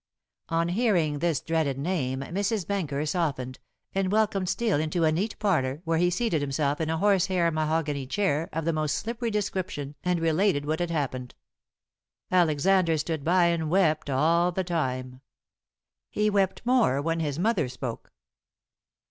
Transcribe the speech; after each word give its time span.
On 0.49 0.69
hearing 0.69 1.19
this 1.19 1.41
dreaded 1.41 1.77
name 1.77 2.21
Mrs. 2.21 2.65
Benker 2.65 3.05
softened, 3.05 3.59
and 3.93 4.11
welcomed 4.11 4.49
Steel 4.49 4.79
into 4.79 5.03
a 5.03 5.11
neat 5.11 5.37
parlor, 5.37 5.81
where 5.85 5.99
he 5.99 6.09
seated 6.09 6.41
himself 6.41 6.81
in 6.81 6.89
a 6.89 6.97
horsehair 6.97 7.51
mahogany 7.51 8.07
chair 8.07 8.49
of 8.51 8.65
the 8.65 8.73
most 8.73 8.95
slippery 8.95 9.29
description 9.29 9.93
and 10.03 10.19
related 10.19 10.65
what 10.65 10.79
had 10.79 10.89
happened. 10.89 11.35
Alexander 12.31 12.97
stood 12.97 13.23
by 13.23 13.45
and 13.45 13.69
wept 13.69 14.09
all 14.09 14.51
the 14.51 14.63
time. 14.63 15.21
He 16.09 16.31
wept 16.31 16.63
more 16.65 16.99
when 16.99 17.19
his 17.19 17.37
mother 17.37 17.69
spoke. 17.69 18.11